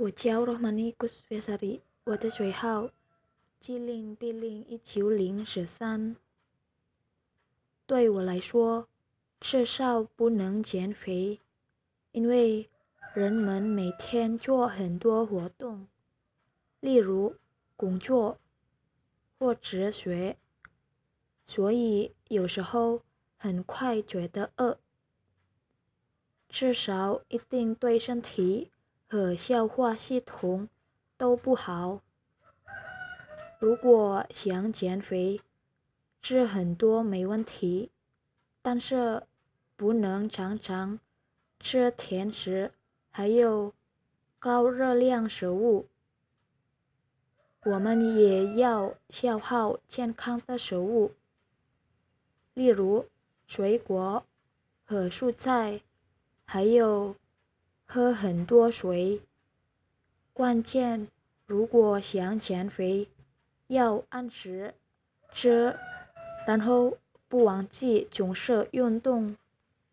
[0.00, 2.88] 我叫罗曼尼古斯维萨里，我的学号
[3.60, 6.16] G 零 B 零一九零十三。
[7.86, 8.88] 对我来说，
[9.40, 11.38] 至少不能减肥，
[12.12, 12.70] 因为
[13.12, 15.86] 人们每天做很多活动，
[16.80, 17.36] 例如
[17.76, 18.38] 工作
[19.38, 20.38] 或哲学，
[21.46, 23.02] 所以有时候
[23.36, 24.78] 很快觉得饿。
[26.48, 28.70] 至少一定对身体
[29.10, 30.68] 和消化系统
[31.16, 32.00] 都不好。
[33.58, 35.40] 如果想减肥，
[36.22, 37.90] 吃很多没问题，
[38.62, 39.24] 但是
[39.74, 41.00] 不能常常
[41.58, 42.70] 吃甜食，
[43.10, 43.74] 还有
[44.38, 45.88] 高热量食物。
[47.64, 51.14] 我们也要消耗健康的食物，
[52.54, 53.08] 例如
[53.48, 54.24] 水果
[54.84, 55.80] 和蔬菜。
[56.44, 57.14] 还有，
[57.92, 59.20] 喝很多水。
[60.32, 61.08] 关键，
[61.44, 63.08] 如果想减肥，
[63.66, 64.74] 要按时
[65.32, 65.76] 吃，
[66.46, 69.36] 然后不忘记总是运动。